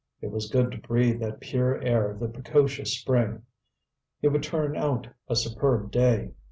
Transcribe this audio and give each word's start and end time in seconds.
It 0.19 0.31
was 0.31 0.49
good 0.49 0.71
to 0.71 0.79
breathe 0.79 1.19
that 1.19 1.39
pure 1.41 1.79
air 1.79 2.09
of 2.09 2.19
the 2.19 2.27
precocious 2.27 2.97
spring. 2.97 3.43
It 4.23 4.29
would 4.29 4.41
turn 4.41 4.75
out 4.75 5.09
a 5.27 5.35
superb 5.35 5.91
day. 5.91 6.31